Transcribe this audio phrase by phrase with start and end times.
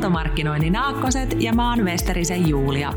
[0.00, 2.92] Sisältömarkkinoinnin aakkoset ja mä oon Westerisen Julia.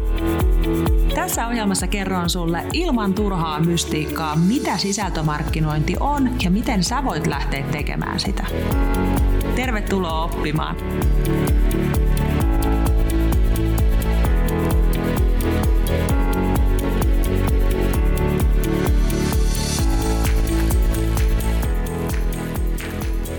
[1.16, 7.64] Tässä ohjelmassa kerron sulle ilman turhaa mystiikkaa, mitä sisältömarkkinointi on ja miten sä voit lähteä
[7.72, 8.46] tekemään sitä.
[9.56, 10.76] Tervetuloa oppimaan!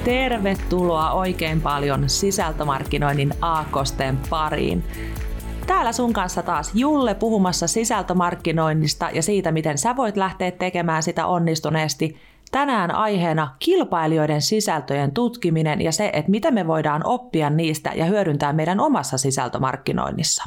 [0.04, 4.84] Tervetuloa oikein paljon sisältömarkkinoinnin aakkosten pariin.
[5.66, 11.26] Täällä sun kanssa taas Julle puhumassa sisältömarkkinoinnista ja siitä, miten sä voit lähteä tekemään sitä
[11.26, 12.16] onnistuneesti.
[12.50, 18.52] Tänään aiheena kilpailijoiden sisältöjen tutkiminen ja se, että miten me voidaan oppia niistä ja hyödyntää
[18.52, 20.44] meidän omassa sisältömarkkinoinnissa.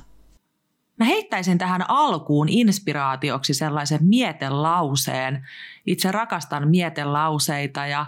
[0.99, 5.47] Mä heittäisin tähän alkuun inspiraatioksi sellaisen mietelauseen.
[5.85, 8.05] Itse rakastan mietelauseita ja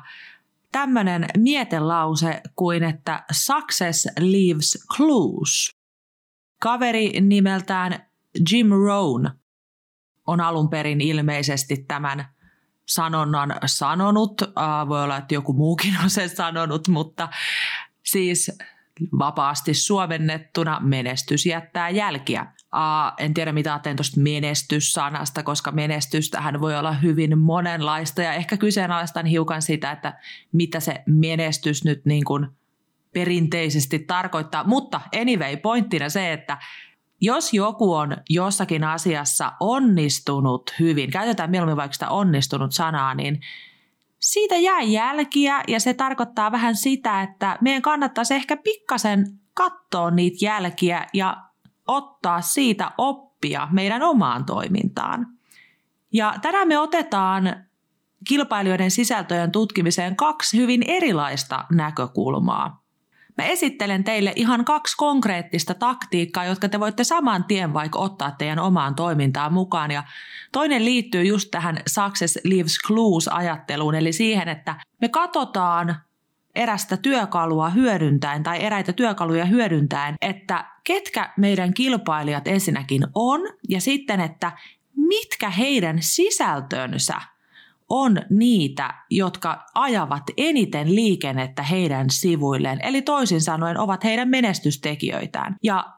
[0.71, 5.75] tämmöinen mietelause kuin, että success leaves clues.
[6.61, 8.05] Kaveri nimeltään
[8.52, 9.29] Jim Rohn
[10.27, 12.25] on alun perin ilmeisesti tämän
[12.85, 14.41] sanonnan sanonut.
[14.89, 17.29] Voi olla, että joku muukin on sen sanonut, mutta
[18.05, 18.51] siis
[19.19, 22.53] vapaasti suomennettuna menestys jättää jälkiä.
[22.75, 28.58] Uh, en tiedä mitä ajattelen tuosta menestyssanasta, koska menestystähän voi olla hyvin monenlaista ja ehkä
[28.58, 30.20] kyseenalaistan hiukan sitä, että
[30.52, 32.47] mitä se menestys nyt niin kuin
[33.14, 34.64] perinteisesti tarkoittaa.
[34.64, 36.58] Mutta anyway, pointtina se, että
[37.22, 43.42] jos joku on jossakin asiassa onnistunut hyvin, käytetään mieluummin vaikka sitä onnistunut sanaa, niin
[44.20, 50.45] siitä jää jälkiä ja se tarkoittaa vähän sitä, että meidän kannattaisi ehkä pikkasen katsoa niitä
[50.45, 51.48] jälkiä ja
[51.89, 55.27] ottaa siitä oppia meidän omaan toimintaan.
[56.13, 57.55] Ja tänään me otetaan
[58.27, 62.83] kilpailijoiden sisältöjen tutkimiseen kaksi hyvin erilaista näkökulmaa.
[63.37, 68.59] Mä esittelen teille ihan kaksi konkreettista taktiikkaa, jotka te voitte saman tien vaikka ottaa teidän
[68.59, 69.91] omaan toimintaan mukaan.
[69.91, 70.03] Ja
[70.51, 75.95] toinen liittyy just tähän Success Leaves Clues-ajatteluun, eli siihen, että me katsotaan
[76.55, 84.19] erästä työkalua hyödyntäen tai eräitä työkaluja hyödyntäen, että ketkä meidän kilpailijat ensinnäkin on ja sitten,
[84.21, 84.51] että
[84.95, 87.21] mitkä heidän sisältönsä
[87.89, 95.55] on niitä, jotka ajavat eniten liikennettä heidän sivuilleen, eli toisin sanoen ovat heidän menestystekijöitään.
[95.63, 95.93] Ja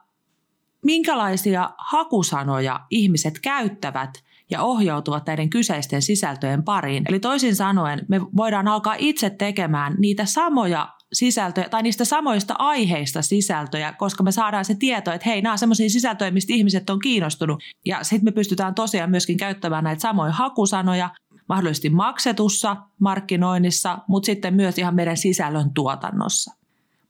[0.84, 4.10] minkälaisia hakusanoja ihmiset käyttävät
[4.52, 7.04] ja ohjautuvat näiden kyseisten sisältöjen pariin.
[7.08, 13.22] Eli toisin sanoen me voidaan alkaa itse tekemään niitä samoja sisältöjä tai niistä samoista aiheista
[13.22, 16.98] sisältöjä, koska me saadaan se tieto, että hei, nämä on sellaisia sisältöjä, mistä ihmiset on
[16.98, 17.62] kiinnostunut.
[17.84, 21.10] Ja sitten me pystytään tosiaan myöskin käyttämään näitä samoja hakusanoja,
[21.48, 26.54] mahdollisesti maksetussa markkinoinnissa, mutta sitten myös ihan meidän sisällön tuotannossa.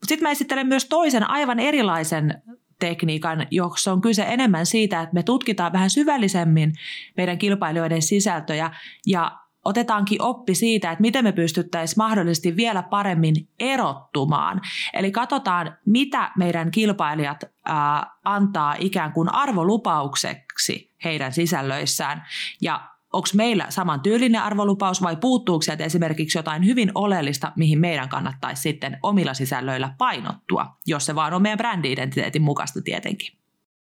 [0.06, 2.42] Sitten mä esittelen myös toisen aivan erilaisen
[2.82, 6.72] tekniikan, jossa on kyse enemmän siitä, että me tutkitaan vähän syvällisemmin
[7.16, 8.70] meidän kilpailijoiden sisältöjä
[9.06, 14.60] ja otetaankin oppi siitä, että miten me pystyttäisiin mahdollisesti vielä paremmin erottumaan.
[14.92, 22.25] Eli katsotaan, mitä meidän kilpailijat ää, antaa ikään kuin arvolupaukseksi heidän sisällöissään
[22.60, 28.09] ja onko meillä saman tyylinen arvolupaus vai puuttuuko sieltä esimerkiksi jotain hyvin oleellista, mihin meidän
[28.09, 33.37] kannattaisi sitten omilla sisällöillä painottua, jos se vaan on meidän brändi-identiteetin mukaista tietenkin.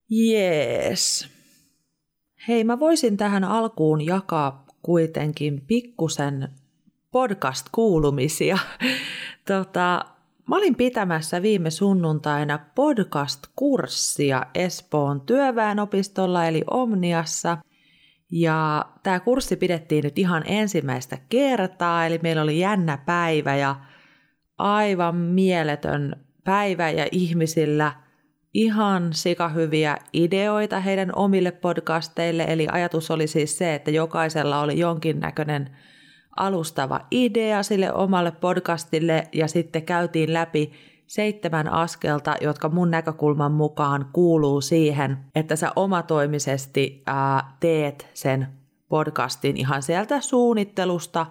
[0.09, 1.27] Jees.
[2.47, 6.49] Hei, mä voisin tähän alkuun jakaa kuitenkin pikkusen
[7.11, 8.57] podcast-kuulumisia.
[9.47, 10.05] Tota,
[10.49, 17.57] mä olin pitämässä viime sunnuntaina podcast-kurssia Espoon työväenopistolla eli Omniassa–
[18.35, 23.75] ja tämä kurssi pidettiin nyt ihan ensimmäistä kertaa, eli meillä oli jännä päivä ja
[24.57, 27.91] aivan mieletön päivä ja ihmisillä
[28.53, 32.45] ihan sikahyviä ideoita heidän omille podcasteille.
[32.47, 35.77] Eli ajatus oli siis se, että jokaisella oli jonkinnäköinen
[36.37, 40.71] alustava idea sille omalle podcastille ja sitten käytiin läpi
[41.07, 48.47] seitsemän askelta, jotka mun näkökulman mukaan kuuluu siihen, että sä omatoimisesti ää, teet sen
[48.89, 51.25] podcastin ihan sieltä suunnittelusta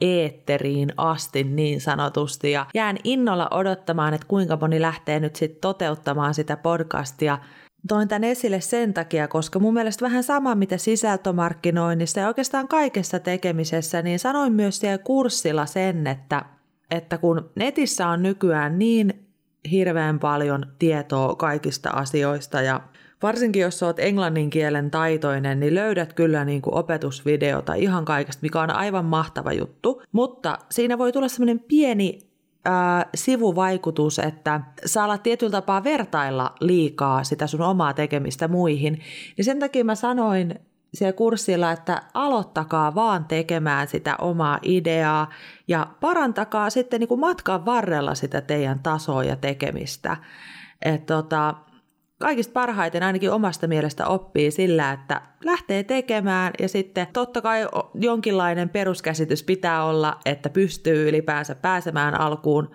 [0.00, 2.50] eetteriin asti niin sanotusti.
[2.50, 7.38] Ja jään innolla odottamaan, että kuinka moni lähtee nyt sitten toteuttamaan sitä podcastia.
[7.88, 13.18] Toin tämän esille sen takia, koska mun mielestä vähän sama mitä sisältömarkkinoinnissa ja oikeastaan kaikessa
[13.18, 16.44] tekemisessä, niin sanoin myös siellä kurssilla sen, että
[16.96, 19.26] että kun netissä on nykyään niin
[19.70, 22.80] hirveän paljon tietoa kaikista asioista ja
[23.22, 28.60] varsinkin jos olet englannin kielen taitoinen, niin löydät kyllä niin kuin opetusvideota ihan kaikesta, mikä
[28.60, 30.02] on aivan mahtava juttu.
[30.12, 32.18] Mutta siinä voi tulla semmoinen pieni
[32.66, 39.02] äh, sivuvaikutus, että sä alat tietyllä tapaa vertailla liikaa sitä sun omaa tekemistä muihin.
[39.36, 40.60] Niin sen takia mä sanoin
[40.94, 45.30] siellä kurssilla, että aloittakaa vaan tekemään sitä omaa ideaa
[45.68, 50.16] ja parantakaa sitten niin kuin matkan varrella sitä teidän tasoa ja tekemistä.
[50.82, 51.54] Et tota,
[52.18, 58.68] kaikista parhaiten ainakin omasta mielestä oppii sillä, että lähtee tekemään ja sitten totta kai jonkinlainen
[58.68, 62.70] peruskäsitys pitää olla, että pystyy ylipäänsä pääsemään alkuun,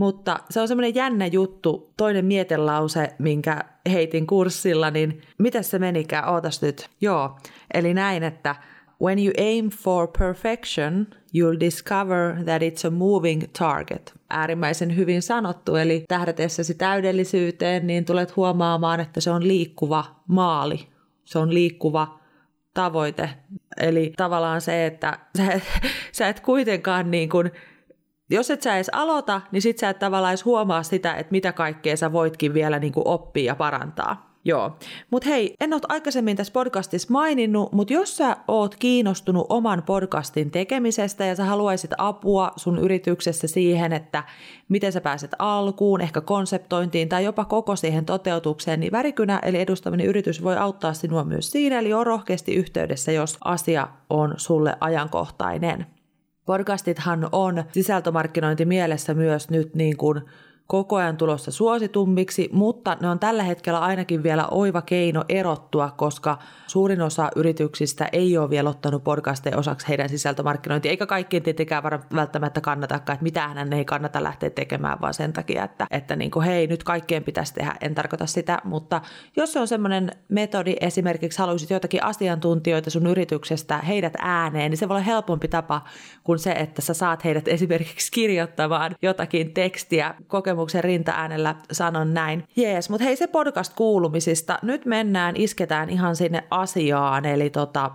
[0.00, 6.28] mutta se on semmoinen jännä juttu, toinen mietelause, minkä heitin kurssilla, niin mitä se menikään,
[6.28, 6.88] ootas nyt.
[7.00, 7.36] Joo,
[7.74, 8.56] eli näin, että
[9.02, 11.06] when you aim for perfection,
[11.36, 14.12] you'll discover that it's a moving target.
[14.30, 20.88] Äärimmäisen hyvin sanottu, eli tähdätessäsi täydellisyyteen, niin tulet huomaamaan, että se on liikkuva maali.
[21.24, 22.20] Se on liikkuva
[22.74, 23.30] tavoite.
[23.80, 25.60] Eli tavallaan se, että sä,
[26.12, 27.50] sä et kuitenkaan niin kuin
[28.30, 31.52] jos et sä edes aloita, niin sit sä et tavallaan edes huomaa sitä, että mitä
[31.52, 34.30] kaikkea sä voitkin vielä niin kuin oppia ja parantaa.
[34.44, 34.76] Joo,
[35.10, 40.50] mutta hei, en ole aikaisemmin tässä podcastissa maininnut, mutta jos sä oot kiinnostunut oman podcastin
[40.50, 44.24] tekemisestä ja sä haluaisit apua sun yrityksessä siihen, että
[44.68, 50.06] miten sä pääset alkuun, ehkä konseptointiin tai jopa koko siihen toteutukseen, niin Värikynä eli edustaminen
[50.06, 55.86] yritys voi auttaa sinua myös siinä, eli on rohkeasti yhteydessä, jos asia on sulle ajankohtainen.
[56.50, 60.20] Podcastithan on sisältömarkkinointi mielessä myös nyt niin kuin
[60.70, 66.38] koko ajan tulossa suositummiksi, mutta ne on tällä hetkellä ainakin vielä oiva keino erottua, koska
[66.66, 71.82] suurin osa yrityksistä ei ole vielä ottanut podcasteja osaksi heidän sisältömarkkinointia, eikä kaikkien tietenkään
[72.14, 76.30] välttämättä kannatakaan, että mitä hän ei kannata lähteä tekemään, vaan sen takia, että, että niin
[76.30, 79.00] kuin, hei, nyt kaikkien pitäisi tehdä, en tarkoita sitä, mutta
[79.36, 84.88] jos se on semmoinen metodi, esimerkiksi haluaisit joitakin asiantuntijoita sun yrityksestä, heidät ääneen, niin se
[84.88, 85.84] voi olla helpompi tapa
[86.24, 92.44] kuin se, että sä saat heidät esimerkiksi kirjoittamaan jotakin tekstiä kokemuksia kokemuksen rintaäänellä sanon näin.
[92.56, 94.58] Jees, mutta hei se podcast kuulumisista.
[94.62, 97.24] Nyt mennään, isketään ihan sinne asiaan.
[97.24, 97.90] Eli tota,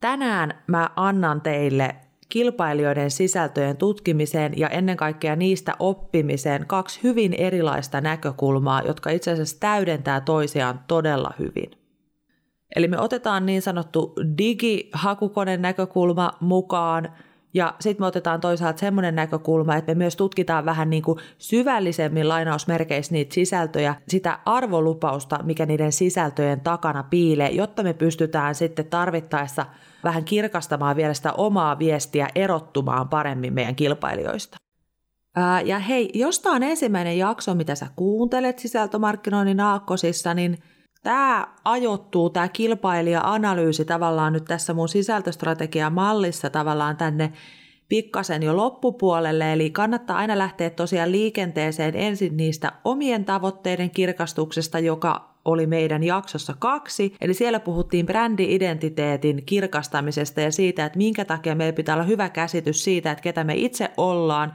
[0.00, 1.94] tänään mä annan teille
[2.28, 9.60] kilpailijoiden sisältöjen tutkimiseen ja ennen kaikkea niistä oppimiseen kaksi hyvin erilaista näkökulmaa, jotka itse asiassa
[9.60, 11.70] täydentää toisiaan todella hyvin.
[12.76, 17.08] Eli me otetaan niin sanottu digihakukoneen näkökulma mukaan–
[17.54, 22.28] ja sitten me otetaan toisaalta semmoinen näkökulma, että me myös tutkitaan vähän niin kuin syvällisemmin
[22.28, 29.66] lainausmerkeissä niitä sisältöjä, sitä arvolupausta, mikä niiden sisältöjen takana piilee, jotta me pystytään sitten tarvittaessa
[30.04, 34.56] vähän kirkastamaan vielä sitä omaa viestiä erottumaan paremmin meidän kilpailijoista.
[35.64, 40.58] ja hei, jos tämä on ensimmäinen jakso, mitä sä kuuntelet sisältömarkkinoinnin aakkosissa, niin–
[41.02, 47.32] tämä ajoittuu, tämä kilpailija-analyysi tavallaan nyt tässä mun sisältöstrategian mallissa tavallaan tänne
[47.88, 55.32] pikkasen jo loppupuolelle, eli kannattaa aina lähteä tosiaan liikenteeseen ensin niistä omien tavoitteiden kirkastuksesta, joka
[55.44, 57.14] oli meidän jaksossa kaksi.
[57.20, 62.84] Eli siellä puhuttiin brändi-identiteetin kirkastamisesta ja siitä, että minkä takia meillä pitää olla hyvä käsitys
[62.84, 64.52] siitä, että ketä me itse ollaan,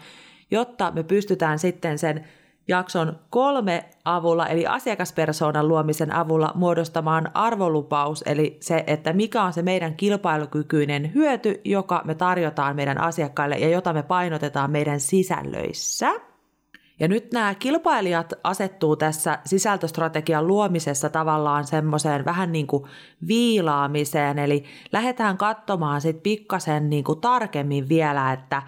[0.51, 2.27] jotta me pystytään sitten sen
[2.67, 9.61] jakson kolme avulla, eli asiakaspersoonan luomisen avulla muodostamaan arvolupaus, eli se, että mikä on se
[9.61, 16.11] meidän kilpailukykyinen hyöty, joka me tarjotaan meidän asiakkaille ja jota me painotetaan meidän sisällöissä.
[16.99, 22.83] Ja nyt nämä kilpailijat asettuu tässä sisältöstrategian luomisessa tavallaan semmoiseen vähän niin kuin
[23.27, 28.61] viilaamiseen, eli lähdetään katsomaan sitten pikkasen niin kuin tarkemmin vielä, että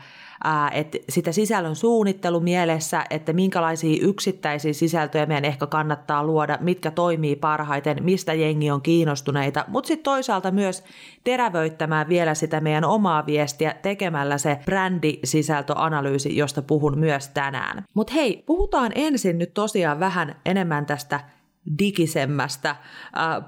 [0.74, 7.36] että sitä sisällön suunnittelu mielessä, että minkälaisia yksittäisiä sisältöjä meidän ehkä kannattaa luoda, mitkä toimii
[7.36, 10.84] parhaiten, mistä jengi on kiinnostuneita, mutta sitten toisaalta myös
[11.24, 17.84] terävöittämään vielä sitä meidän omaa viestiä tekemällä se brändisisältöanalyysi, josta puhun myös tänään.
[17.94, 21.20] Mutta hei, puhutaan ensin nyt tosiaan vähän enemmän tästä
[21.80, 22.78] digisemmästä äh,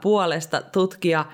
[0.01, 1.25] puolesta tutkia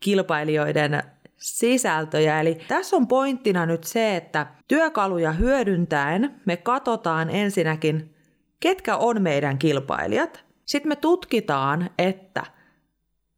[0.00, 1.02] kilpailijoiden
[1.44, 2.40] sisältöjä.
[2.40, 8.14] Eli tässä on pointtina nyt se, että työkaluja hyödyntäen me katsotaan ensinnäkin,
[8.60, 10.44] ketkä on meidän kilpailijat.
[10.64, 12.46] Sitten me tutkitaan, että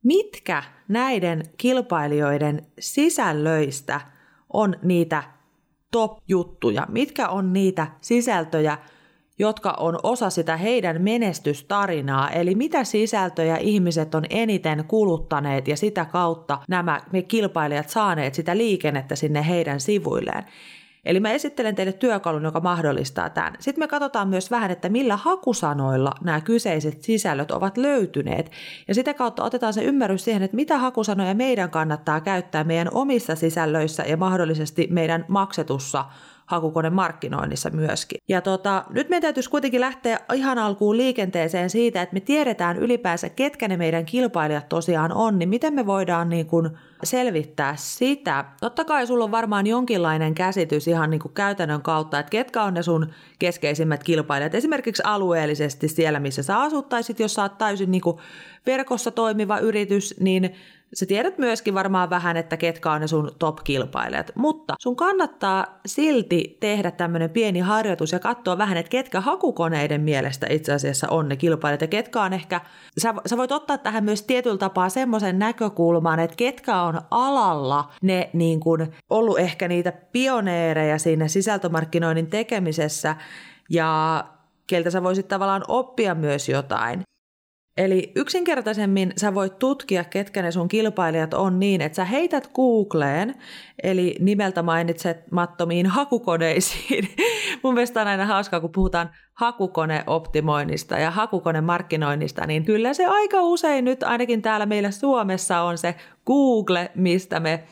[0.03, 4.01] mitkä näiden kilpailijoiden sisällöistä
[4.53, 5.23] on niitä
[5.91, 8.79] top-juttuja, mitkä on niitä sisältöjä,
[9.39, 16.05] jotka on osa sitä heidän menestystarinaa, eli mitä sisältöjä ihmiset on eniten kuluttaneet ja sitä
[16.05, 20.45] kautta nämä me kilpailijat saaneet sitä liikennettä sinne heidän sivuilleen.
[21.07, 23.55] Eli mä esittelen teille työkalun, joka mahdollistaa tämän.
[23.59, 28.51] Sitten me katsotaan myös vähän, että millä hakusanoilla nämä kyseiset sisällöt ovat löytyneet.
[28.89, 33.35] Ja sitä kautta otetaan se ymmärrys siihen, että mitä hakusanoja meidän kannattaa käyttää meidän omissa
[33.35, 36.05] sisällöissä ja mahdollisesti meidän maksetussa
[36.47, 38.21] hakukonemarkkinoinnissa myöskin.
[38.29, 43.29] Ja tota, nyt meidän täytyisi kuitenkin lähteä ihan alkuun liikenteeseen siitä, että me tiedetään ylipäänsä,
[43.29, 46.71] ketkä ne meidän kilpailijat tosiaan on, niin miten me voidaan niin kuin
[47.05, 48.45] selvittää sitä.
[48.61, 52.75] Totta kai sulla on varmaan jonkinlainen käsitys ihan niin kuin käytännön kautta, että ketkä on
[52.75, 53.07] ne sun
[53.39, 54.55] keskeisimmät kilpailijat.
[54.55, 58.17] Esimerkiksi alueellisesti siellä, missä sä asuttaisit, jos sä oot täysin niin kuin
[58.67, 60.55] verkossa toimiva yritys, niin
[60.95, 66.57] Sä tiedät myöskin varmaan vähän, että ketkä on ne sun top-kilpailijat, mutta sun kannattaa silti
[66.61, 71.37] tehdä tämmöinen pieni harjoitus ja katsoa vähän, että ketkä hakukoneiden mielestä itse asiassa on ne
[71.37, 72.61] kilpailijat ja ketkä on ehkä,
[72.99, 78.31] sä, sä voit ottaa tähän myös tietyllä tapaa semmoisen näkökulman, että ketkä on alalla ne
[78.33, 83.17] niin kuin ollut ehkä niitä pioneereja siinä sisältömarkkinoinnin tekemisessä
[83.71, 84.25] ja
[84.67, 87.03] keltä sä voisit tavallaan oppia myös jotain.
[87.77, 93.35] Eli yksinkertaisemmin sä voit tutkia, ketkä ne sun kilpailijat on niin, että sä heität Googleen,
[93.83, 97.09] eli nimeltä mainitsemattomiin hakukoneisiin.
[97.63, 103.85] Mun mielestä on aina hauskaa, kun puhutaan hakukoneoptimoinnista ja hakukonemarkkinoinnista, niin kyllä se aika usein
[103.85, 105.95] nyt ainakin täällä meillä Suomessa on se
[106.27, 107.65] Google, mistä me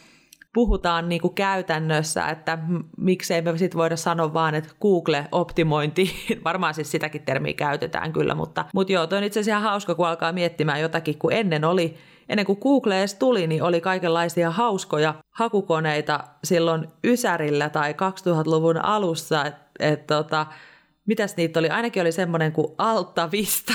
[0.54, 2.58] puhutaan niin kuin käytännössä, että
[2.98, 6.10] miksei me sitten voida sanoa vaan, että Google-optimointi,
[6.44, 9.94] varmaan siis sitäkin termiä käytetään kyllä, mutta, mutta joo, toi on itse asiassa ihan hauska,
[9.94, 11.94] kun alkaa miettimään jotakin, kun ennen oli,
[12.28, 19.44] ennen kuin Google edes tuli, niin oli kaikenlaisia hauskoja hakukoneita silloin Ysärillä tai 2000-luvun alussa,
[19.44, 20.46] että et, tota,
[21.06, 23.72] mitäs niitä oli, ainakin oli semmoinen kuin Alta Vista,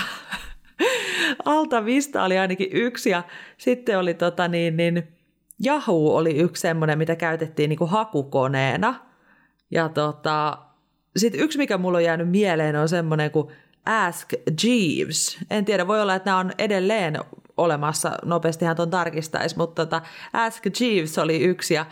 [1.45, 3.23] Alta Vista oli ainakin yksi ja
[3.57, 5.18] sitten oli tota niin, niin
[5.65, 8.95] Yahoo oli yksi semmoinen, mitä käytettiin niin kuin hakukoneena.
[9.71, 10.57] Ja tota,
[11.17, 13.47] sitten yksi, mikä mulla on jäänyt mieleen, on semmoinen kuin
[13.85, 15.39] Ask Jeeves.
[15.49, 17.19] En tiedä, voi olla, että nämä on edelleen
[17.57, 20.01] olemassa, nopeastihan tuon tarkistaisi, mutta tota,
[20.33, 21.85] Ask Jeeves oli yksi ja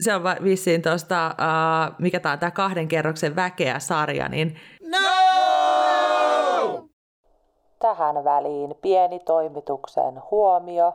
[0.00, 4.56] se on vissiin tuosta, uh, mikä tämä on tämä kahden kerroksen väkeä sarja, niin
[4.90, 4.98] no!
[7.78, 10.94] Tähän väliin pieni toimituksen huomio.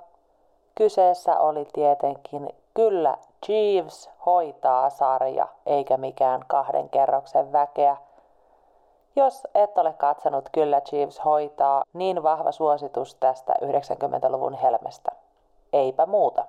[0.75, 3.17] Kyseessä oli tietenkin Kyllä
[3.47, 7.97] Jeeves hoitaa sarja, eikä mikään kahden kerroksen väkeä.
[9.15, 15.11] Jos et ole katsonut Kyllä Jeeves hoitaa, niin vahva suositus tästä 90-luvun helmestä.
[15.73, 16.45] Eipä muuta.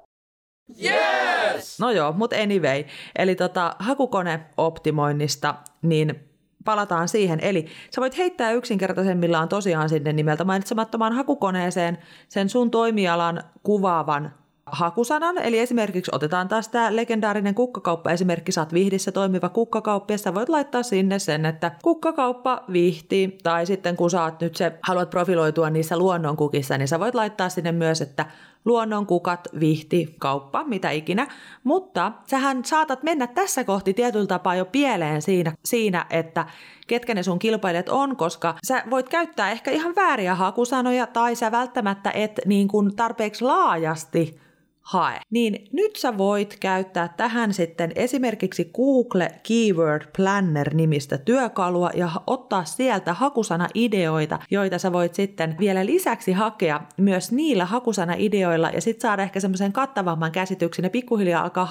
[0.82, 1.80] Yes!
[1.80, 2.84] No joo, mutta anyway.
[3.18, 6.35] Eli tota, hakukoneoptimoinnista, niin
[6.66, 7.40] palataan siihen.
[7.40, 14.32] Eli sä voit heittää yksinkertaisemmillaan tosiaan sinne nimeltä mainitsemattomaan hakukoneeseen sen sun toimialan kuvaavan
[14.66, 20.48] hakusanan, eli esimerkiksi otetaan taas tämä legendaarinen kukkakauppa-esimerkki, saat Vihdissä toimiva kukkakauppa, ja sä voit
[20.48, 25.98] laittaa sinne sen, että kukkakauppa Vihti, tai sitten kun saat nyt se, haluat profiloitua niissä
[25.98, 28.26] luonnonkukissa, niin sä voit laittaa sinne myös, että
[28.66, 31.26] luonnonkukat, vihti, kauppa, mitä ikinä,
[31.64, 36.46] mutta sähän saatat mennä tässä kohti tietyllä tapaa jo pieleen siinä, siinä, että
[36.86, 41.52] ketkä ne sun kilpailijat on, koska sä voit käyttää ehkä ihan vääriä hakusanoja tai sä
[41.52, 44.45] välttämättä et niin kuin tarpeeksi laajasti
[44.86, 45.20] hae.
[45.30, 53.14] Niin nyt sä voit käyttää tähän sitten esimerkiksi Google Keyword Planner-nimistä työkalua ja ottaa sieltä
[53.14, 59.40] hakusana-ideoita, joita sä voit sitten vielä lisäksi hakea myös niillä hakusana-ideoilla ja sitten saada ehkä
[59.40, 61.68] semmoisen kattavamman käsityksen ja pikkuhiljaa alkaa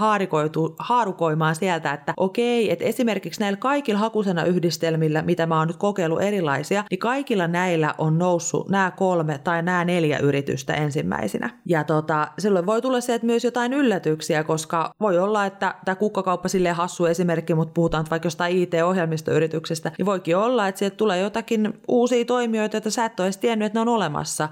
[0.80, 6.84] haarukoimaan sieltä, että okei, että esimerkiksi näillä kaikilla hakusanayhdistelmillä, mitä mä oon nyt kokeillut erilaisia,
[6.92, 11.50] niin kaikilla näillä on noussut nämä kolme tai nämä neljä yritystä ensimmäisenä.
[11.66, 16.48] Ja tota, silloin voi tulla sieltä myös jotain yllätyksiä, koska voi olla, että tämä kukkakauppa
[16.48, 21.74] sille hassu esimerkki, mutta puhutaan vaikka jostain IT-ohjelmistoyrityksestä, niin voikin olla, että sieltä tulee jotakin
[21.88, 24.50] uusia toimijoita, joita sä et ole edes tiennyt, että ne on olemassa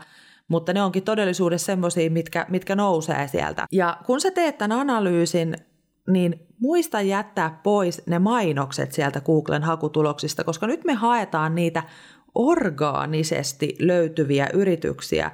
[0.48, 3.65] mutta ne onkin todellisuudessa semmoisia, mitkä, mitkä nousee sieltä.
[3.72, 5.55] Ja kun sä teet tämän analyysin,
[6.10, 11.83] niin muista jättää pois ne mainokset sieltä Googlen hakutuloksista, koska nyt me haetaan niitä
[12.36, 15.31] orgaanisesti löytyviä yrityksiä,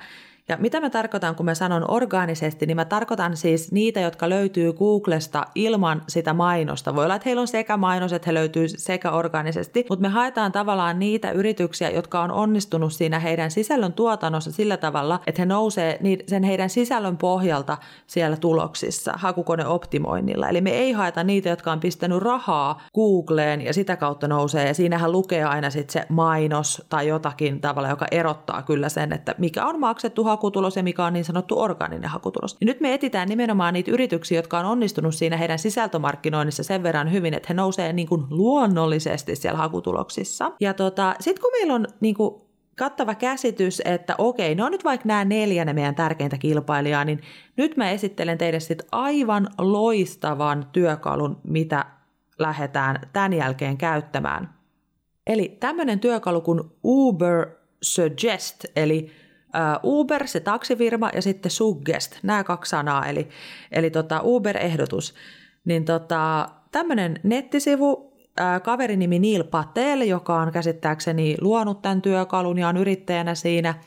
[0.50, 4.74] ja mitä mä tarkoitan, kun mä sanon orgaanisesti, niin mä tarkoitan siis niitä, jotka löytyy
[4.74, 6.96] Googlesta ilman sitä mainosta.
[6.96, 10.52] Voi olla, että heillä on sekä mainos, että he löytyy sekä orgaanisesti, mutta me haetaan
[10.52, 16.00] tavallaan niitä yrityksiä, jotka on onnistunut siinä heidän sisällön tuotannossa sillä tavalla, että he nousee
[16.28, 17.78] sen heidän sisällön pohjalta
[18.08, 20.50] siellä tuloksissa hakukoneoptimoinnilla.
[20.50, 24.68] Eli me ei haeta niitä, jotka on pistänyt rahaa Googleen ja sitä kautta nousee.
[24.68, 29.36] Ja siinähän lukee aina sitten se mainos tai jotakin tavalla, joka erottaa kyllä sen, että
[29.38, 32.58] mikä on maksettu hakutulos ja mikä on niin sanottu orgaaninen hakutulos.
[32.62, 37.12] Ja nyt me etitään nimenomaan niitä yrityksiä, jotka on onnistunut siinä heidän sisältömarkkinoinnissa sen verran
[37.12, 40.52] hyvin, että he nousee niin kuin luonnollisesti siellä hakutuloksissa.
[40.60, 42.42] Ja tota, sitten kun meillä on niin kuin
[42.78, 47.22] kattava käsitys, että okei, no nyt vaikka nämä neljä ne meidän tärkeintä kilpailijaa, niin
[47.58, 51.86] nyt mä esittelen teille sitten aivan loistavan työkalun, mitä
[52.40, 54.50] lähdetään tämän jälkeen käyttämään.
[55.28, 57.48] Eli tämmöinen työkalu kuin Uber
[57.82, 59.12] Suggest, eli
[59.84, 63.30] Uber, se taksifirma, ja sitten Suggest, nämä kaksi sanaa, eli,
[63.72, 65.14] eli tota Uber-ehdotus.
[65.66, 68.14] Niin tota, tämmöinen nettisivu,
[68.64, 73.76] kaverinimi Neil Patel, joka on käsittääkseni luonut tämän työkalun ja on yrittäjänä siinä–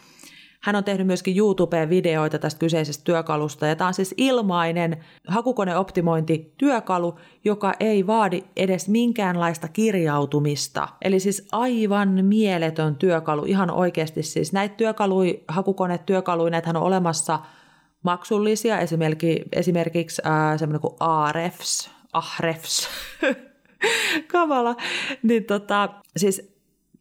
[0.63, 3.67] hän on tehnyt myöskin YouTubeen videoita tästä kyseisestä työkalusta.
[3.67, 10.89] Ja tämä on siis ilmainen hakukoneoptimointityökalu, joka ei vaadi edes minkäänlaista kirjautumista.
[11.03, 17.39] Eli siis aivan mieletön työkalu, ihan oikeasti siis näitä työkalui, hakukonetyökaluja, näitähän on olemassa
[18.03, 22.89] maksullisia, esimerkiksi, esimerkiksi äh, semmoinen kuin Ahrefs, Ahrefs,
[24.33, 24.77] kamala,
[25.23, 26.52] niin tota, siis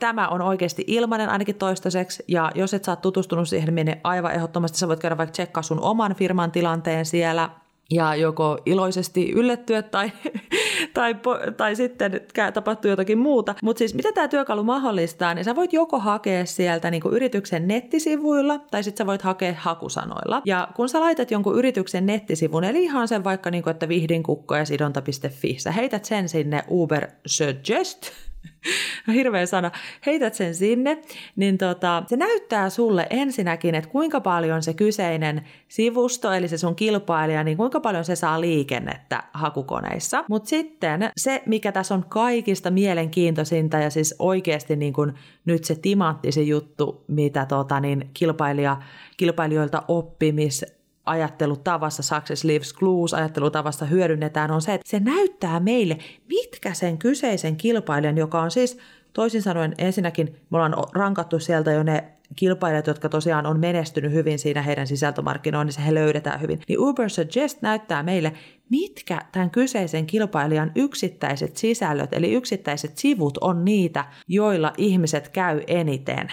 [0.01, 4.31] Tämä on oikeasti ilmainen ainakin toistaiseksi, ja jos et saa tutustunut siihen, niin mene aivan
[4.31, 4.77] ehdottomasti.
[4.77, 7.49] Sä voit käydä vaikka tsekkaa sun oman firman tilanteen siellä,
[7.91, 10.11] ja joko iloisesti yllettyä tai,
[10.93, 11.15] tai,
[11.57, 12.21] tai sitten
[12.53, 13.55] tapahtuu jotakin muuta.
[13.63, 18.59] Mutta siis mitä tämä työkalu mahdollistaa, niin sä voit joko hakea sieltä niinku yrityksen nettisivuilla
[18.59, 20.41] tai sitten sä voit hakea hakusanoilla.
[20.45, 24.65] Ja kun sä laitat jonkun yrityksen nettisivun, eli ihan sen vaikka niinku, että vihdinkukko ja
[24.65, 28.11] sidonta.fi, sä heität sen sinne Uber Suggest
[29.13, 29.71] hirveä sana,
[30.05, 31.01] heität sen sinne,
[31.35, 36.75] niin tota, se näyttää sulle ensinnäkin, että kuinka paljon se kyseinen sivusto, eli se sun
[36.75, 40.23] kilpailija, niin kuinka paljon se saa liikennettä hakukoneissa.
[40.29, 45.13] Mutta sitten se, mikä tässä on kaikista mielenkiintoisinta ja siis oikeasti niin kun
[45.45, 48.77] nyt se timanttisi juttu, mitä tota, niin kilpailija,
[49.17, 50.65] kilpailijoilta oppimis
[51.05, 57.55] ajattelutavassa, Success Leaves Clues ajattelutavassa hyödynnetään, on se, että se näyttää meille, mitkä sen kyseisen
[57.55, 58.77] kilpailijan, joka on siis
[59.13, 62.03] toisin sanoen ensinnäkin me ollaan rankattu sieltä jo ne
[62.35, 66.59] kilpailijat, jotka tosiaan on menestynyt hyvin siinä heidän sisältömarkkinoinnissa, he löydetään hyvin.
[66.67, 68.33] Niin Uber Suggest näyttää meille,
[68.69, 76.31] mitkä tämän kyseisen kilpailijan yksittäiset sisällöt, eli yksittäiset sivut on niitä, joilla ihmiset käy eniten.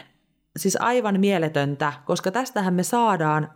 [0.59, 3.49] Siis aivan mieletöntä, koska tästähän me saadaan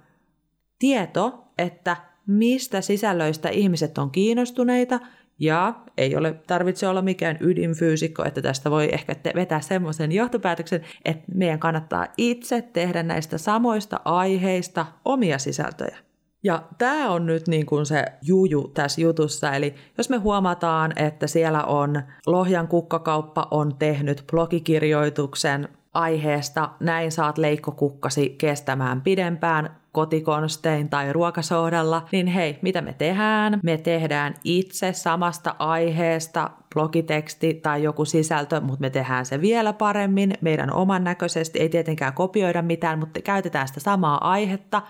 [0.83, 5.01] tieto, että mistä sisällöistä ihmiset on kiinnostuneita,
[5.39, 10.83] ja ei ole, tarvitse olla mikään ydinfyysikko, että tästä voi ehkä te- vetää semmoisen johtopäätöksen,
[11.05, 15.97] että meidän kannattaa itse tehdä näistä samoista aiheista omia sisältöjä.
[16.43, 21.27] Ja tämä on nyt niin kuin se juju tässä jutussa, eli jos me huomataan, että
[21.27, 31.13] siellä on Lohjan kukkakauppa on tehnyt blogikirjoituksen aiheesta, näin saat leikkokukkasi kestämään pidempään, kotikonstein tai
[31.13, 33.61] ruokasohdalla, niin hei, mitä me tehdään?
[33.63, 40.35] Me tehdään itse samasta aiheesta blogiteksti tai joku sisältö, mutta me tehdään se vielä paremmin,
[40.41, 44.83] meidän oman näköisesti, ei tietenkään kopioida mitään, mutta käytetään sitä samaa aihetta.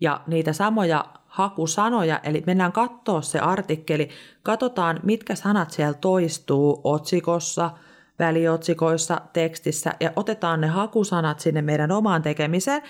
[0.00, 4.08] Ja niitä samoja hakusanoja, eli mennään katsoa se artikkeli,
[4.42, 7.70] katsotaan mitkä sanat siellä toistuu otsikossa,
[8.18, 12.82] väliotsikoissa, tekstissä ja otetaan ne hakusanat sinne meidän omaan tekemiseen.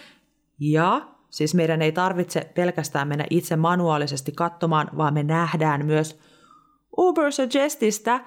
[0.61, 6.19] Ja Siis meidän ei tarvitse pelkästään mennä itse manuaalisesti katsomaan, vaan me nähdään myös
[6.97, 8.21] Uber Suggestista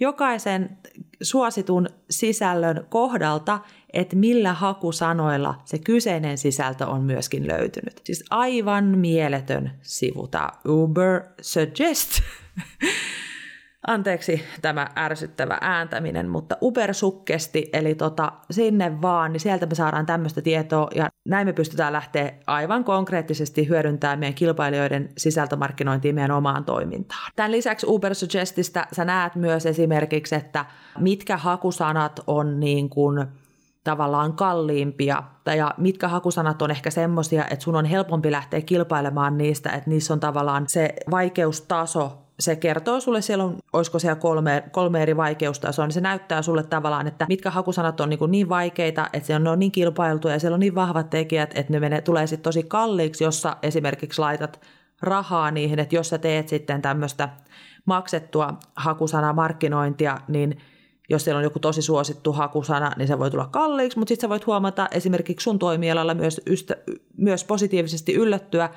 [0.00, 0.78] jokaisen
[1.22, 3.58] suositun sisällön kohdalta,
[3.92, 8.00] että millä hakusanoilla se kyseinen sisältö on myöskin löytynyt.
[8.04, 12.10] Siis aivan mieletön sivu tämä Uber Suggest.
[13.86, 20.42] Anteeksi tämä ärsyttävä ääntäminen, mutta ubersukkesti, eli tota, sinne vaan, niin sieltä me saadaan tämmöistä
[20.42, 27.32] tietoa ja näin me pystytään lähteä aivan konkreettisesti hyödyntämään meidän kilpailijoiden sisältömarkkinointiin meidän omaan toimintaan.
[27.36, 30.64] Tämän lisäksi Uber Suggestista sä näet myös esimerkiksi, että
[30.98, 33.26] mitkä hakusanat on niin kuin
[33.84, 35.22] tavallaan kalliimpia,
[35.56, 40.12] ja mitkä hakusanat on ehkä semmoisia, että sun on helpompi lähteä kilpailemaan niistä, että niissä
[40.12, 45.86] on tavallaan se vaikeustaso se kertoo sulle, siellä on, olisiko siellä kolme, kolme eri vaikeustasoa,
[45.86, 49.34] niin se näyttää sulle tavallaan, että mitkä hakusanat on niin, kuin niin vaikeita, että se
[49.34, 52.26] on, ne on niin kilpailtuja ja siellä on niin vahvat tekijät, että ne menee, tulee
[52.26, 54.60] sitten tosi kalliiksi, jossa esimerkiksi laitat
[55.02, 57.28] rahaa niihin, että jos sä teet sitten tämmöistä
[57.84, 60.58] maksettua hakusanamarkkinointia, niin
[61.08, 64.28] jos siellä on joku tosi suosittu hakusana, niin se voi tulla kalliiksi, mutta sitten sä
[64.28, 66.76] voit huomata esimerkiksi sun toimialalla myös, ystä,
[67.16, 68.70] myös positiivisesti yllättyä,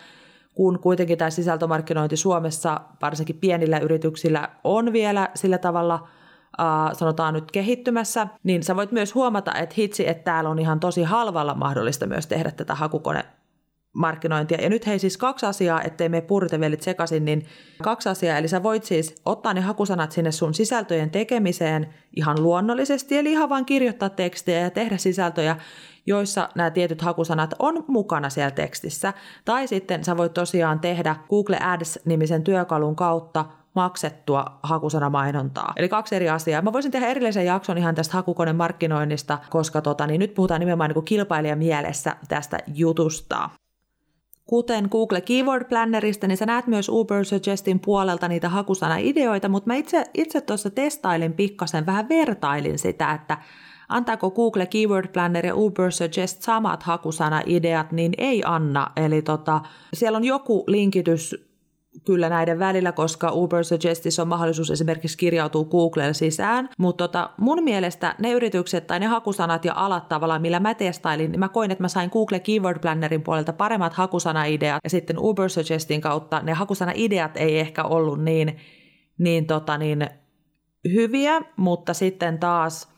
[0.53, 6.07] kun kuitenkin tämä sisältömarkkinointi Suomessa, varsinkin pienillä yrityksillä, on vielä sillä tavalla
[6.59, 10.79] Uh, sanotaan nyt kehittymässä, niin sä voit myös huomata, että hitsi, että täällä on ihan
[10.79, 13.25] tosi halvalla mahdollista myös tehdä tätä hakukone
[13.93, 14.62] markkinointia.
[14.62, 17.45] Ja nyt hei siis kaksi asiaa, ettei me puritevelit sekaisin, niin
[17.84, 18.38] kaksi asiaa.
[18.38, 23.49] Eli sä voit siis ottaa ne hakusanat sinne sun sisältöjen tekemiseen ihan luonnollisesti, eli ihan
[23.49, 25.56] vaan kirjoittaa tekstiä ja tehdä sisältöjä,
[26.06, 29.13] joissa nämä tietyt hakusanat on mukana siellä tekstissä.
[29.45, 35.73] Tai sitten sä voit tosiaan tehdä Google Ads-nimisen työkalun kautta maksettua hakusanamainontaa.
[35.75, 36.62] Eli kaksi eri asiaa.
[36.62, 41.06] Mä voisin tehdä erillisen jakson ihan tästä hakukonemarkkinoinnista, koska tota, niin nyt puhutaan nimenomaan niin
[41.06, 43.49] kilpailijan mielessä tästä jutusta.
[44.49, 49.75] Kuten Google Keyword Plannerista, niin sä näet myös Uber Suggestin puolelta niitä hakusana-ideoita, mutta mä
[49.75, 53.38] itse, itse tuossa testailin pikkasen, vähän vertailin sitä, että
[53.89, 58.91] antaako Google Keyword Planner ja Uber Suggest samat hakusana-ideat, niin ei anna.
[58.95, 59.62] Eli tota,
[59.93, 61.48] siellä on joku linkitys
[62.06, 67.63] kyllä näiden välillä, koska Uber Suggestissa on mahdollisuus esimerkiksi kirjautua Googlelle sisään, mutta tota, mun
[67.63, 71.71] mielestä ne yritykset tai ne hakusanat ja alat tavallaan, millä mä testailin, niin mä koin,
[71.71, 74.80] että mä sain Google Keyword Plannerin puolelta paremmat hakusanaideat.
[74.84, 78.58] Ja sitten Uber Suggestin kautta ne hakusanaideat ei ehkä ollut niin,
[79.17, 80.10] niin, tota, niin
[80.93, 82.89] hyviä, mutta sitten taas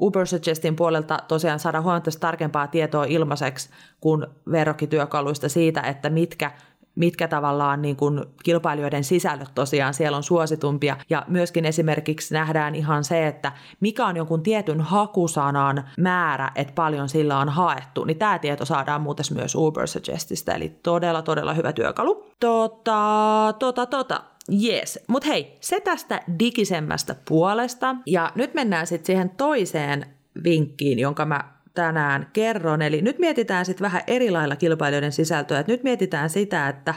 [0.00, 6.50] Uber Suggestin puolelta tosiaan saada huomattavasti tarkempaa tietoa ilmaiseksi kuin verrokkityökaluista siitä, että mitkä
[6.96, 10.96] mitkä tavallaan niin kuin kilpailijoiden sisällöt tosiaan siellä on suositumpia.
[11.10, 17.08] Ja myöskin esimerkiksi nähdään ihan se, että mikä on jonkun tietyn hakusanan määrä, että paljon
[17.08, 18.04] sillä on haettu.
[18.04, 22.26] Niin tämä tieto saadaan muuten myös Uber Suggestista, eli todella, todella hyvä työkalu.
[22.40, 24.20] Tota, tota, tota.
[24.64, 27.96] Yes, mutta hei, se tästä digisemmästä puolesta.
[28.06, 30.06] Ja nyt mennään sitten siihen toiseen
[30.44, 32.82] vinkkiin, jonka mä tänään kerron.
[32.82, 35.60] Eli nyt mietitään sitten vähän eri lailla kilpailijoiden sisältöä.
[35.60, 36.94] Et nyt mietitään sitä, että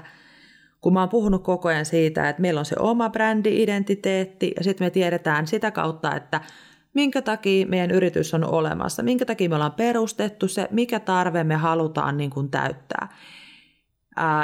[0.81, 4.85] kun mä oon puhunut koko ajan siitä, että meillä on se oma brändi-identiteetti ja sitten
[4.85, 6.41] me tiedetään sitä kautta, että
[6.93, 11.55] minkä takia meidän yritys on olemassa, minkä takia me ollaan perustettu se, mikä tarve me
[11.55, 13.07] halutaan niin kuin täyttää.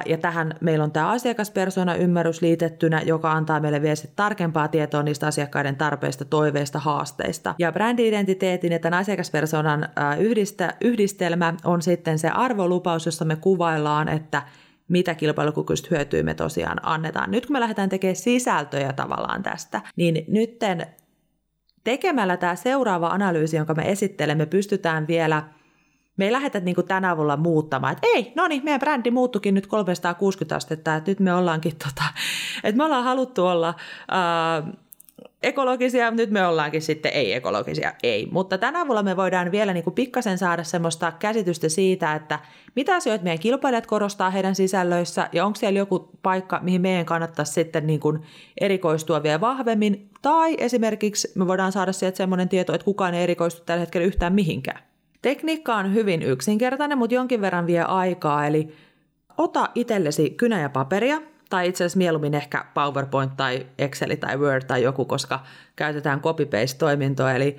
[0.06, 5.28] Ja tähän meillä on tämä asiakaspersona ymmärrys liitettynä, joka antaa meille vielä tarkempaa tietoa niistä
[5.28, 7.56] asiakkaiden tarpeista, toiveista, haasteista.
[7.60, 14.42] Ja brändi-identiteetin ja tämän asiakaspersonan yhdistä, yhdistelmä on sitten se arvolupaus, jossa me kuvaillaan, että
[14.88, 17.32] mitä kilpailukykyistä hyötyä me tosiaan annetaan.
[17.32, 20.86] Nyt kun me lähdetään tekemään sisältöjä tavallaan tästä, niin nytten
[21.84, 25.44] tekemällä tämä seuraava analyysi, jonka me esittelemme, pystytään vielä–
[26.18, 29.54] me ei lähdetä niin kuin tänä avulla muuttamaan, että ei, no niin, meidän brändi muuttukin
[29.54, 32.04] nyt 360 astetta, että nyt me ollaankin, tota,
[32.64, 33.74] että me ollaan haluttu olla
[34.12, 34.64] ää,
[35.44, 38.28] ekologisia, nyt me ollaankin sitten ei-ekologisia, ei.
[38.32, 42.40] Mutta tänä avulla me voidaan vielä niin kuin pikkasen saada semmoista käsitystä siitä, että
[42.76, 47.54] mitä asioita meidän kilpailijat korostaa heidän sisällöissä ja onko siellä joku paikka, mihin meidän kannattaisi
[47.54, 48.20] sitten niin kuin
[48.62, 50.10] erikoistua vielä vahvemmin.
[50.22, 54.34] Tai esimerkiksi me voidaan saada sieltä semmoinen tieto, että kukaan ei erikoistu tällä hetkellä yhtään
[54.34, 54.95] mihinkään.
[55.26, 58.76] Tekniikka on hyvin yksinkertainen, mutta jonkin verran vie aikaa, eli
[59.38, 64.62] ota itsellesi kynä ja paperia, tai itse asiassa mieluummin ehkä PowerPoint tai Excel tai Word
[64.68, 65.40] tai joku, koska
[65.76, 67.58] käytetään copy-paste-toimintoa, eli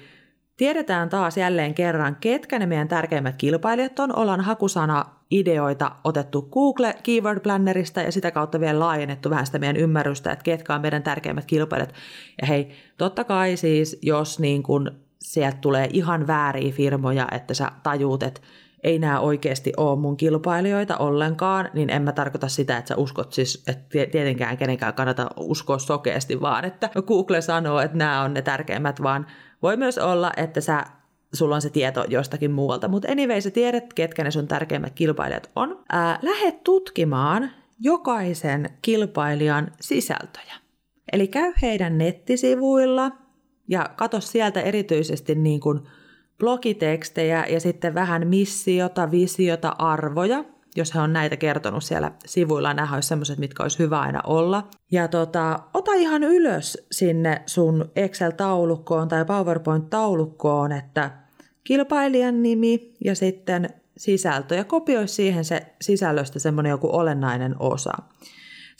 [0.57, 4.19] tiedetään taas jälleen kerran, ketkä ne meidän tärkeimmät kilpailijat on.
[4.19, 9.77] Ollaan hakusana ideoita otettu Google Keyword Plannerista ja sitä kautta vielä laajennettu vähän sitä meidän
[9.77, 11.95] ymmärrystä, että ketkä on meidän tärkeimmät kilpailijat.
[12.41, 17.73] Ja hei, totta kai siis, jos niin kuin sieltä tulee ihan vääriä firmoja, että sä
[17.83, 18.41] tajuut, että
[18.85, 23.33] ei nämä oikeasti ole mun kilpailijoita ollenkaan, niin en mä tarkoita sitä, että sä uskot
[23.33, 28.43] siis, että tietenkään kenenkään kannata uskoa sokeasti, vaan että Google sanoo, että nämä on ne
[28.43, 29.27] tärkeimmät, vaan
[29.63, 30.85] voi myös olla, että sä
[31.33, 32.89] sulla on se tieto jostakin muualta.
[32.89, 35.83] Mutta anyway, sä tiedät, ketkä ne sun tärkeimmät kilpailijat on.
[35.93, 40.55] Ää, lähde tutkimaan jokaisen kilpailijan sisältöjä.
[41.13, 43.11] Eli käy heidän nettisivuilla,
[43.69, 45.81] ja katso sieltä erityisesti niin kuin
[46.39, 50.45] blogitekstejä ja sitten vähän missiota, visiota, arvoja,
[50.77, 54.69] jos he on näitä kertonut siellä sivuilla, nämä olisi sellaiset, mitkä olisi hyvä aina olla.
[54.93, 61.11] Ja tota, ota ihan ylös sinne sun Excel-taulukkoon tai PowerPoint-taulukkoon, että
[61.65, 67.93] kilpailijan nimi ja sitten sisältö ja kopioi siihen se sisällöstä semmoinen joku olennainen osa.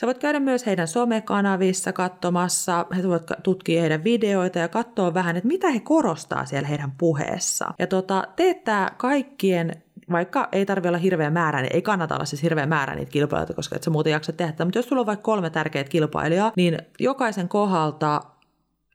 [0.01, 5.37] Sä voit käydä myös heidän somekanavissa katsomassa, he voit tutkia heidän videoita ja katsoa vähän,
[5.37, 7.75] että mitä he korostaa siellä heidän puheessa.
[7.79, 12.43] Ja tota, teettää kaikkien vaikka ei tarvitse olla hirveä määrä, niin ei kannata olla siis
[12.43, 14.65] hirveä määrä niitä kilpailijoita, koska et sä muuten jaksa tehdä.
[14.65, 18.21] Mutta jos sulla on vaikka kolme tärkeää kilpailijaa, niin jokaisen kohdalta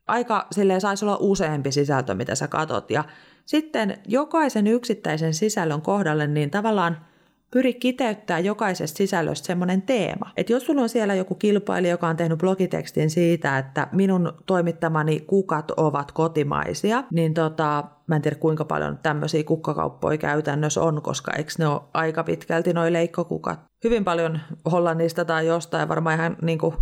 [0.06, 2.90] aika silleen saisi olla useampi sisältö, mitä sä katot.
[2.90, 3.04] Ja
[3.44, 6.98] sitten jokaisen yksittäisen sisällön kohdalle, niin tavallaan–
[7.52, 10.30] pyri kiteyttää jokaisesta sisällöstä semmoinen teema.
[10.36, 15.20] Että jos sulla on siellä joku kilpailija, joka on tehnyt blogitekstin siitä, että minun toimittamani
[15.20, 21.32] kukat ovat kotimaisia, niin tota, mä en tiedä kuinka paljon tämmöisiä kukkakauppoja käytännössä on, koska
[21.32, 23.60] eikö ne ole aika pitkälti noi leikkokukat.
[23.84, 24.40] Hyvin paljon
[24.72, 26.74] Hollannista tai jostain, varmaan ihan niin kuin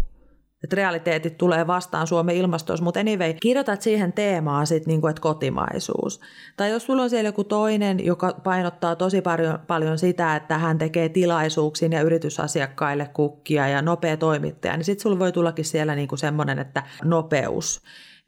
[0.64, 6.20] että realiteetit tulee vastaan Suomen ilmastossa, mutta anyway, kirjoitat siihen teemaan sitten niinku, että kotimaisuus.
[6.57, 10.79] Tai jos sulla on siellä joku toinen, joka painottaa tosi paljon, paljon sitä, että hän
[10.79, 16.16] tekee tilaisuuksiin ja yritysasiakkaille kukkia ja nopea toimittaja, niin sitten sulla voi tullakin siellä niinku
[16.16, 17.83] semmoinen, että nopeus.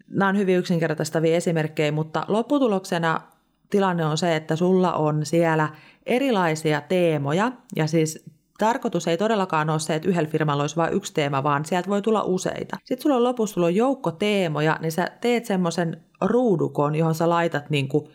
[0.08, 3.20] Nämä on hyvin yksinkertaistavia esimerkkejä, mutta lopputuloksena
[3.70, 5.68] tilanne on se, että sulla on siellä
[6.06, 8.24] erilaisia teemoja, ja siis
[8.62, 12.02] tarkoitus ei todellakaan ole se, että yhdellä firmalla olisi vain yksi teema, vaan sieltä voi
[12.02, 12.76] tulla useita.
[12.84, 17.28] Sitten sulla on lopussa sulla on joukko teemoja, niin sä teet semmoisen ruudukon, johon sä
[17.28, 18.08] laitat niin kuin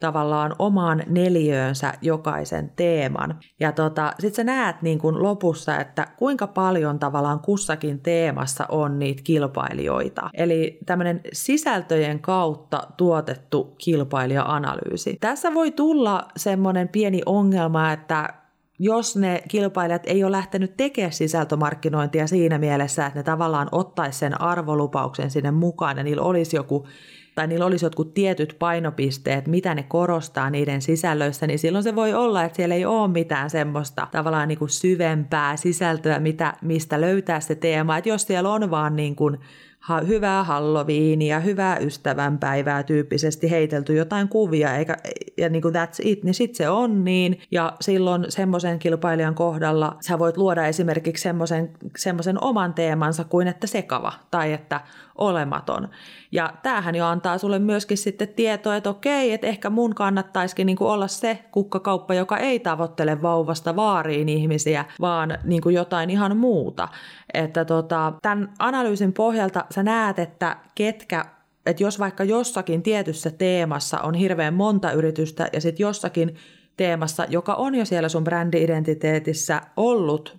[0.00, 3.38] tavallaan omaan neljöönsä jokaisen teeman.
[3.60, 8.98] Ja tota, sitten sä näet niin kuin lopussa, että kuinka paljon tavallaan kussakin teemassa on
[8.98, 10.30] niitä kilpailijoita.
[10.34, 15.16] Eli tämmöinen sisältöjen kautta tuotettu kilpailija-analyysi.
[15.20, 18.39] Tässä voi tulla semmoinen pieni ongelma, että
[18.82, 24.40] jos ne kilpailijat ei ole lähtenyt tekemään sisältömarkkinointia siinä mielessä, että ne tavallaan ottaisi sen
[24.40, 26.86] arvolupauksen sinne mukaan ja niillä olisi joku
[27.34, 32.14] tai niillä olisi jotkut tietyt painopisteet, mitä ne korostaa niiden sisällöissä, niin silloin se voi
[32.14, 37.40] olla, että siellä ei ole mitään semmoista tavallaan niin kuin syvempää sisältöä, mitä, mistä löytää
[37.40, 37.98] se teema.
[37.98, 39.38] Että jos siellä on vaan niin kuin
[39.80, 44.96] ha, hyvää Halloweenia, hyvää ystävänpäivää tyyppisesti heitelty jotain kuvia, eikä,
[45.36, 47.40] ja niin kuin that's it, niin sitten se on niin.
[47.50, 53.66] Ja silloin semmoisen kilpailijan kohdalla sä voit luoda esimerkiksi semmoisen, semmoisen oman teemansa kuin että
[53.66, 54.80] sekava tai että
[55.20, 55.88] olematon.
[56.32, 60.76] Ja tämähän jo antaa sulle myöskin sitten tietoa, että okei, että ehkä mun kannattaisikin niin
[60.76, 66.36] kuin olla se kukkakauppa, joka ei tavoittele vauvasta vaariin ihmisiä, vaan niin kuin jotain ihan
[66.36, 66.88] muuta.
[67.34, 71.24] Että tota, tämän analyysin pohjalta sä näet, että ketkä
[71.66, 76.36] että jos vaikka jossakin tietyssä teemassa on hirveän monta yritystä ja sitten jossakin
[76.76, 80.38] teemassa, joka on jo siellä sun brändi-identiteetissä ollut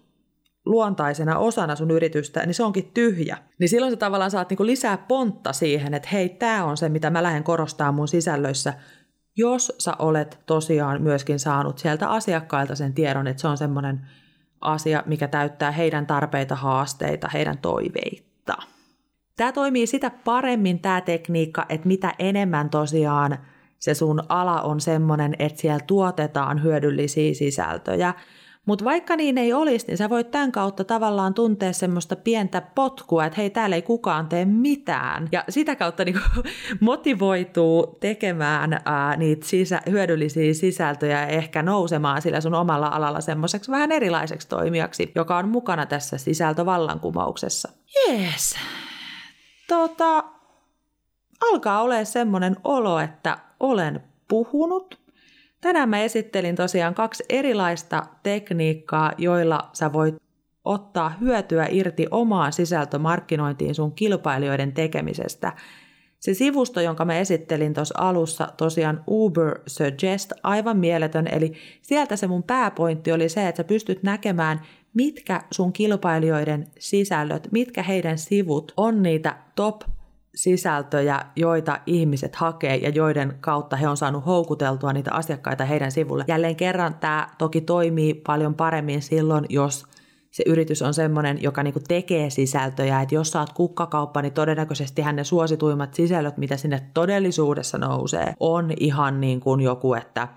[0.65, 3.37] luontaisena osana sun yritystä, niin se onkin tyhjä.
[3.59, 7.09] Niin silloin sä tavallaan saat niinku lisää pontta siihen, että hei, tämä on se, mitä
[7.09, 8.73] mä lähden korostaa mun sisällöissä,
[9.37, 14.01] jos sä olet tosiaan myöskin saanut sieltä asiakkailta sen tiedon, että se on semmoinen
[14.61, 18.57] asia, mikä täyttää heidän tarpeita, haasteita, heidän toiveita.
[19.37, 23.37] Tämä toimii sitä paremmin tämä tekniikka, että mitä enemmän tosiaan
[23.79, 28.13] se sun ala on semmoinen, että siellä tuotetaan hyödyllisiä sisältöjä,
[28.65, 33.25] mutta vaikka niin ei olisi, niin sä voit tämän kautta tavallaan tuntea semmoista pientä potkua,
[33.25, 35.29] että hei, täällä ei kukaan tee mitään.
[35.31, 36.19] Ja sitä kautta niin
[36.79, 43.71] motivoituu tekemään ää, niitä sisä, hyödyllisiä sisältöjä ja ehkä nousemaan sillä sun omalla alalla semmoiseksi
[43.71, 47.69] vähän erilaiseksi toimijaksi, joka on mukana tässä sisältövallankumouksessa.
[48.07, 48.55] Jees.
[49.71, 50.23] Tota,
[51.51, 55.01] alkaa olla semmoinen olo, että olen puhunut
[55.61, 60.15] Tänään mä esittelin tosiaan kaksi erilaista tekniikkaa, joilla sä voit
[60.65, 65.53] ottaa hyötyä irti omaan sisältömarkkinointiin sun kilpailijoiden tekemisestä.
[66.19, 72.27] Se sivusto, jonka mä esittelin tuossa alussa, tosiaan Uber Suggest, aivan mieletön, eli sieltä se
[72.27, 74.61] mun pääpointti oli se, että sä pystyt näkemään,
[74.93, 79.81] mitkä sun kilpailijoiden sisällöt, mitkä heidän sivut on niitä top
[80.35, 86.25] sisältöjä, joita ihmiset hakee ja joiden kautta he on saanut houkuteltua niitä asiakkaita heidän sivulle.
[86.27, 89.85] Jälleen kerran tämä toki toimii paljon paremmin silloin, jos
[90.31, 95.23] se yritys on semmoinen, joka niinku tekee sisältöjä, että jos saat kukkakauppa, niin todennäköisesti ne
[95.23, 100.27] suosituimmat sisällöt, mitä sinne todellisuudessa nousee, on ihan niin kuin joku, että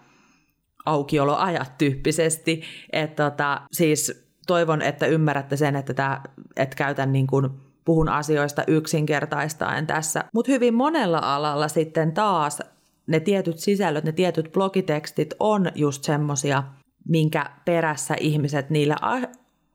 [0.87, 2.63] aukioloajat tyyppisesti.
[2.93, 6.23] Että tota, siis toivon, että ymmärrätte sen, että, tää,
[6.57, 7.51] että käytän niin kuin
[7.85, 10.25] puhun asioista yksinkertaistaen tässä.
[10.35, 12.63] Mutta hyvin monella alalla sitten taas
[13.07, 16.63] ne tietyt sisällöt, ne tietyt blogitekstit on just semmosia,
[17.09, 18.95] minkä perässä ihmiset niille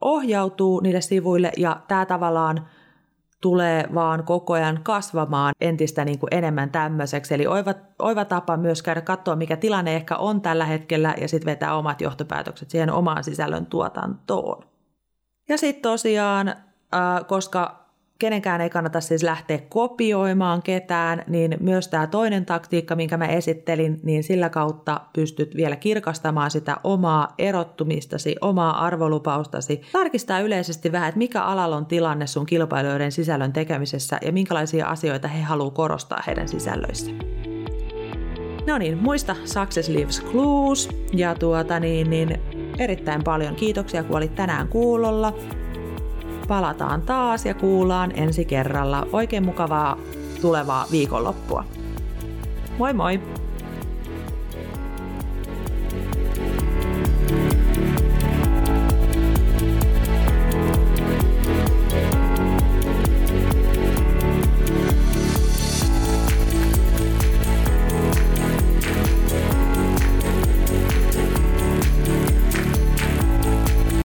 [0.00, 2.66] ohjautuu niille sivuille ja tämä tavallaan
[3.40, 7.34] tulee vaan koko ajan kasvamaan entistä niin kuin enemmän tämmöiseksi.
[7.34, 11.50] Eli oiva, oiva tapa myös käydä katsoa, mikä tilanne ehkä on tällä hetkellä ja sitten
[11.50, 14.64] vetää omat johtopäätökset siihen omaan sisällön tuotantoon.
[15.48, 17.79] Ja sitten tosiaan, äh, koska
[18.20, 24.00] kenenkään ei kannata siis lähteä kopioimaan ketään, niin myös tämä toinen taktiikka, minkä mä esittelin,
[24.02, 29.80] niin sillä kautta pystyt vielä kirkastamaan sitä omaa erottumistasi, omaa arvolupaustasi.
[29.92, 35.28] Tarkistaa yleisesti vähän, että mikä alalla on tilanne sun kilpailijoiden sisällön tekemisessä ja minkälaisia asioita
[35.28, 37.10] he haluaa korostaa heidän sisällöissä.
[38.66, 42.40] No niin, muista Success Leaves Clues ja tuota niin, niin
[42.78, 45.34] erittäin paljon kiitoksia, kun olit tänään kuulolla
[46.50, 49.06] palataan taas ja kuullaan ensi kerralla.
[49.12, 49.96] Oikein mukavaa
[50.40, 51.64] tulevaa viikonloppua.
[52.78, 53.20] Moi moi!